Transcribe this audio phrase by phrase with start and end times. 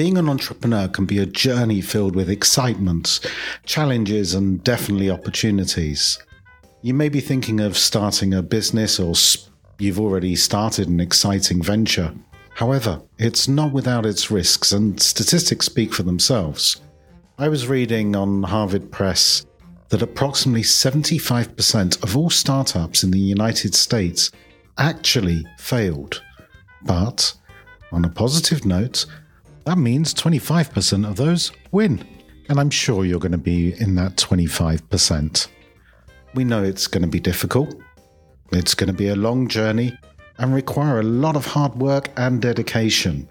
[0.00, 3.20] Being an entrepreneur can be a journey filled with excitement,
[3.66, 6.18] challenges, and definitely opportunities.
[6.80, 9.12] You may be thinking of starting a business or
[9.78, 12.14] you've already started an exciting venture.
[12.54, 16.80] However, it's not without its risks, and statistics speak for themselves.
[17.36, 19.44] I was reading on Harvard Press
[19.90, 24.30] that approximately 75% of all startups in the United States
[24.78, 26.22] actually failed.
[26.86, 27.34] But,
[27.92, 29.04] on a positive note,
[29.70, 32.04] that means 25% of those win.
[32.48, 35.46] And I'm sure you're going to be in that 25%.
[36.34, 37.76] We know it's going to be difficult.
[38.50, 39.96] It's going to be a long journey
[40.38, 43.28] and require a lot of hard work and dedication.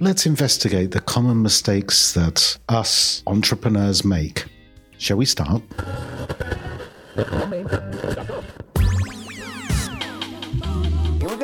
[0.00, 4.46] Let's investigate the common mistakes that us entrepreneurs make.
[4.96, 5.62] Shall we start?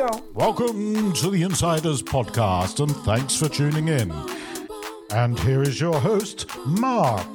[0.07, 0.23] Go.
[0.33, 4.11] Welcome to the Insiders Podcast, and thanks for tuning in.
[5.11, 7.27] And here is your host, Mark.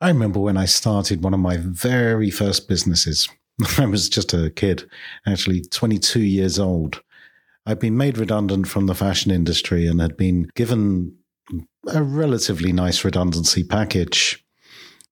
[0.00, 3.28] I remember when I started one of my very first businesses.
[3.78, 4.88] I was just a kid,
[5.26, 7.02] actually 22 years old.
[7.66, 11.14] I'd been made redundant from the fashion industry and had been given
[11.92, 14.42] a relatively nice redundancy package.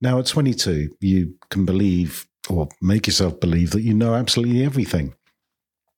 [0.00, 5.14] Now, at 22, you can believe or make yourself believe that you know absolutely everything.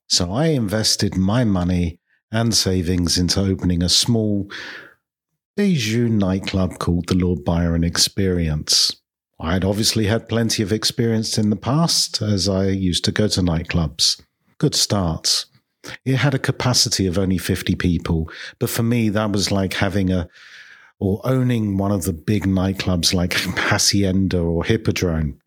[0.08, 4.50] So I invested my money and savings into opening a small
[5.56, 8.96] Bijou nightclub called the Lord Byron Experience.
[9.40, 13.28] I had obviously had plenty of experience in the past as I used to go
[13.28, 14.20] to nightclubs.
[14.58, 15.46] Good start.
[16.04, 20.10] It had a capacity of only 50 people, but for me, that was like having
[20.10, 20.28] a
[20.98, 25.38] or owning one of the big nightclubs like Hacienda or Hippodrome.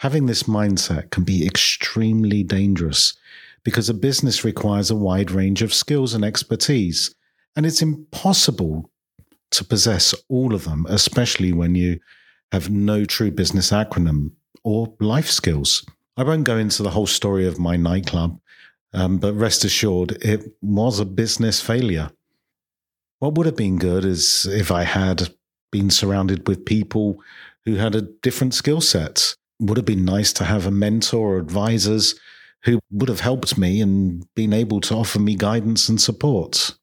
[0.00, 3.12] Having this mindset can be extremely dangerous
[3.64, 7.14] because a business requires a wide range of skills and expertise,
[7.54, 8.90] and it's impossible
[9.50, 12.00] to possess all of them, especially when you
[12.50, 14.30] have no true business acronym
[14.64, 15.84] or life skills.
[16.16, 18.40] I won't go into the whole story of my nightclub,
[18.94, 22.10] um, but rest assured, it was a business failure.
[23.18, 25.34] What would have been good is if I had
[25.70, 27.22] been surrounded with people
[27.66, 31.38] who had a different skill set would have been nice to have a mentor or
[31.38, 32.14] advisors
[32.64, 36.76] who would have helped me and been able to offer me guidance and support.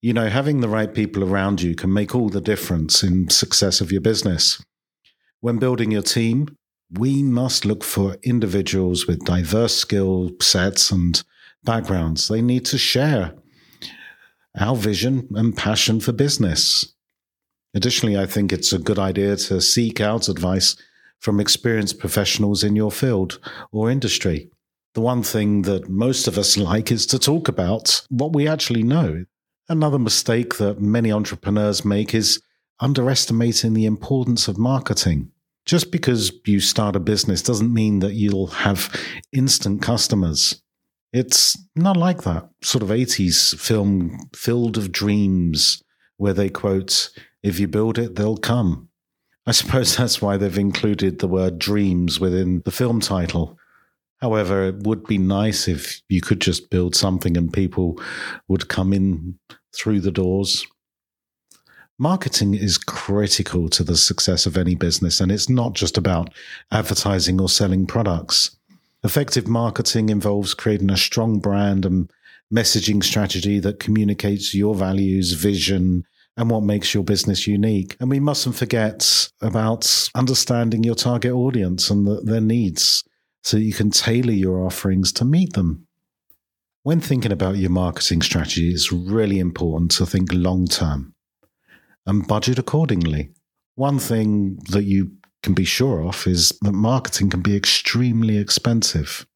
[0.00, 3.80] You know, having the right people around you can make all the difference in success
[3.80, 4.62] of your business.
[5.40, 6.56] When building your team,
[6.90, 11.22] we must look for individuals with diverse skill sets and
[11.64, 12.28] backgrounds.
[12.28, 13.34] They need to share
[14.58, 16.94] our vision and passion for business.
[17.74, 20.76] Additionally, I think it's a good idea to seek out advice
[21.24, 23.38] from experienced professionals in your field
[23.72, 24.50] or industry.
[24.92, 28.82] The one thing that most of us like is to talk about what we actually
[28.82, 29.24] know.
[29.66, 32.42] Another mistake that many entrepreneurs make is
[32.78, 35.30] underestimating the importance of marketing.
[35.64, 38.94] Just because you start a business doesn't mean that you'll have
[39.32, 40.60] instant customers.
[41.10, 45.82] It's not like that sort of 80s film, Field of Dreams,
[46.18, 47.08] where they quote,
[47.42, 48.90] If you build it, they'll come.
[49.46, 53.58] I suppose that's why they've included the word dreams within the film title.
[54.20, 58.00] However, it would be nice if you could just build something and people
[58.48, 59.38] would come in
[59.74, 60.66] through the doors.
[61.98, 66.32] Marketing is critical to the success of any business, and it's not just about
[66.72, 68.56] advertising or selling products.
[69.04, 72.10] Effective marketing involves creating a strong brand and
[72.52, 76.04] messaging strategy that communicates your values, vision,
[76.36, 77.96] and what makes your business unique.
[78.00, 83.04] And we mustn't forget about understanding your target audience and the, their needs
[83.42, 85.86] so you can tailor your offerings to meet them.
[86.82, 91.14] When thinking about your marketing strategy, it's really important to think long term
[92.06, 93.30] and budget accordingly.
[93.76, 95.12] One thing that you
[95.42, 99.26] can be sure of is that marketing can be extremely expensive.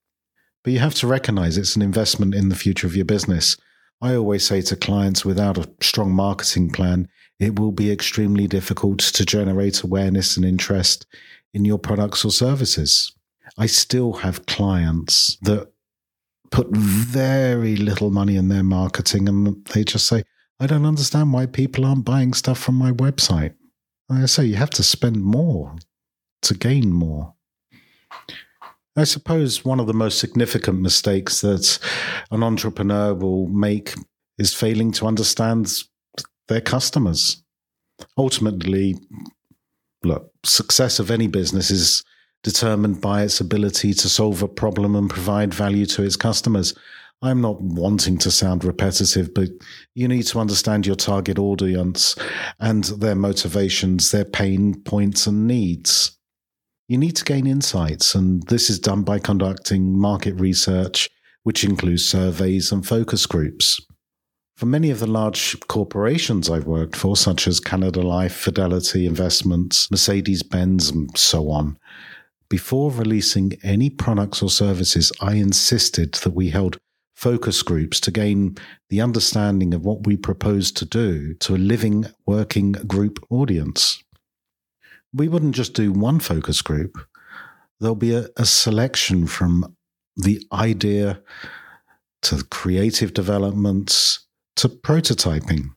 [0.64, 3.56] But you have to recognize it's an investment in the future of your business
[4.00, 7.08] I always say to clients without a strong marketing plan,
[7.40, 11.06] it will be extremely difficult to generate awareness and interest
[11.52, 13.12] in your products or services.
[13.56, 15.72] I still have clients that
[16.50, 20.22] put very little money in their marketing and they just say,
[20.60, 23.54] I don't understand why people aren't buying stuff from my website.
[24.08, 25.76] Like I say, you have to spend more
[26.42, 27.34] to gain more.
[28.98, 31.78] I suppose one of the most significant mistakes that
[32.32, 33.94] an entrepreneur will make
[34.38, 35.72] is failing to understand
[36.48, 37.40] their customers.
[38.16, 38.96] Ultimately,
[40.02, 42.02] look, success of any business is
[42.42, 46.74] determined by its ability to solve a problem and provide value to its customers.
[47.22, 49.50] I'm not wanting to sound repetitive, but
[49.94, 52.16] you need to understand your target audience
[52.58, 56.17] and their motivations, their pain points, and needs.
[56.88, 61.10] You need to gain insights, and this is done by conducting market research,
[61.42, 63.78] which includes surveys and focus groups.
[64.56, 69.90] For many of the large corporations I've worked for, such as Canada Life, Fidelity Investments,
[69.90, 71.78] Mercedes Benz, and so on,
[72.48, 76.78] before releasing any products or services, I insisted that we held
[77.14, 78.56] focus groups to gain
[78.88, 84.02] the understanding of what we propose to do to a living, working group audience.
[85.12, 86.98] We wouldn't just do one focus group,
[87.80, 89.76] there'll be a, a selection from
[90.16, 91.22] the idea
[92.22, 94.26] to creative developments
[94.56, 95.70] to prototyping.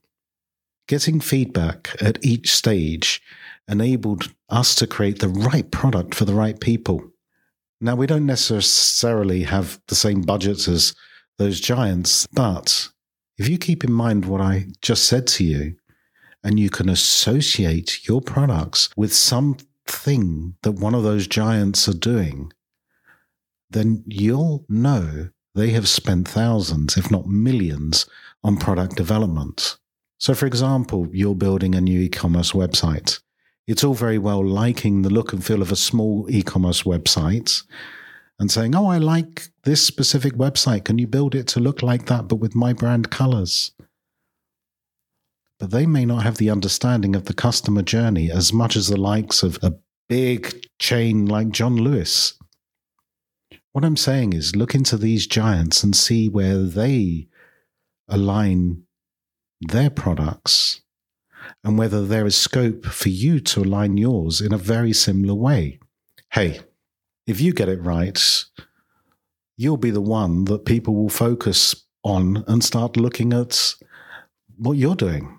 [0.88, 3.22] Getting feedback at each stage
[3.68, 7.12] enabled us to create the right product for the right people.
[7.80, 10.94] Now, we don't necessarily have the same budgets as
[11.38, 12.28] those giants.
[12.34, 12.90] But
[13.38, 15.76] if you keep in mind what I just said to you,
[16.44, 22.52] and you can associate your products with something that one of those giants are doing,
[23.70, 28.06] then you'll know they have spent thousands, if not millions,
[28.44, 29.78] on product development.
[30.18, 33.20] So, for example, you're building a new e commerce website.
[33.68, 37.64] It's all very well liking the look and feel of a small e commerce website
[38.40, 40.86] and saying, Oh, I like this specific website.
[40.86, 43.72] Can you build it to look like that, but with my brand colors?
[45.62, 49.00] But they may not have the understanding of the customer journey as much as the
[49.00, 49.76] likes of a
[50.10, 52.34] big chain like John Lewis.
[53.72, 57.28] What I'm saying is look into these giants and see where they
[58.08, 58.86] align
[59.62, 60.82] their products
[61.64, 65.80] and whether there is scope for you to align yours in a very similar way.
[66.32, 66.62] Hey,
[67.28, 68.20] if you get it right,
[69.58, 73.76] you'll be the one that people will focus on and start looking at
[74.58, 75.38] what you're doing.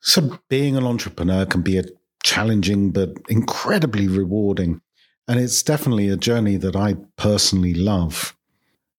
[0.00, 1.84] So, being an entrepreneur can be a
[2.22, 4.80] challenging but incredibly rewarding.
[5.28, 8.36] And it's definitely a journey that I personally love.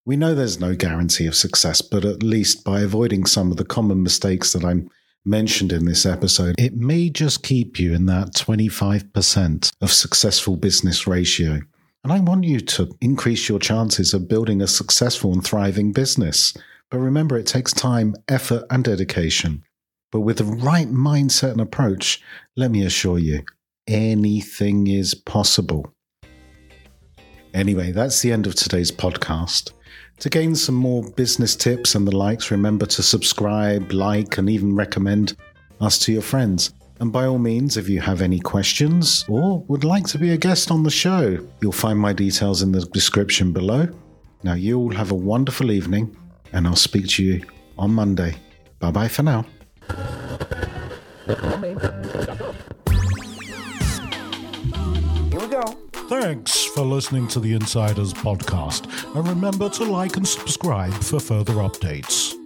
[0.06, 3.66] We know there's no guarantee of success, but at least by avoiding some of the
[3.66, 4.90] common mistakes that I'm
[5.26, 11.06] mentioned in this episode, it may just keep you in that 25% of successful business
[11.06, 11.60] ratio.
[12.04, 16.56] And I want you to increase your chances of building a successful and thriving business.
[16.90, 19.64] But remember, it takes time, effort, and dedication.
[20.12, 22.22] But with the right mindset and approach,
[22.56, 23.44] let me assure you,
[23.88, 25.94] anything is possible.
[27.54, 29.72] Anyway, that's the end of today's podcast.
[30.20, 34.76] To gain some more business tips and the likes, remember to subscribe, like, and even
[34.76, 35.36] recommend
[35.80, 36.74] us to your friends.
[37.00, 40.38] And by all means, if you have any questions or would like to be a
[40.38, 43.88] guest on the show, you'll find my details in the description below.
[44.44, 46.16] Now, you all have a wonderful evening,
[46.54, 47.44] and I'll speak to you
[47.78, 48.36] on Monday.
[48.80, 49.46] Bye bye for now.
[55.30, 55.64] Here we go.
[56.10, 58.86] Thanks for listening to the Insiders Podcast,
[59.16, 62.41] and remember to like and subscribe for further updates.